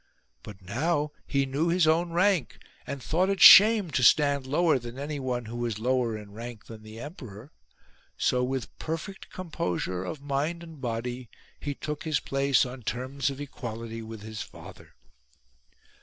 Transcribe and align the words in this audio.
But 0.41 0.63
now 0.63 1.11
he 1.27 1.45
knew 1.45 1.67
his 1.67 1.85
own 1.85 2.09
rank; 2.11 2.57
and 2.87 3.03
thought 3.03 3.29
it 3.29 3.39
shame 3.39 3.91
to 3.91 4.01
stand 4.01 4.47
lower 4.47 4.79
than 4.79 4.97
any 4.97 5.19
one 5.19 5.45
who 5.45 5.57
was 5.57 5.77
lower 5.77 6.17
in 6.17 6.31
rank 6.31 6.65
than 6.65 6.81
the 6.81 6.99
emperor; 6.99 7.51
so 8.17 8.43
with 8.43 8.75
perfect 8.79 9.29
composure 9.29 10.03
of 10.03 10.19
mind 10.19 10.63
and 10.63 10.81
body 10.81 11.29
he 11.59 11.75
took 11.75 12.03
his 12.03 12.19
place 12.19 12.65
on 12.65 12.81
terms 12.81 13.29
of 13.29 13.39
equality 13.39 14.01
with 14.01 14.23
his 14.23 14.41
father. 14.41 14.95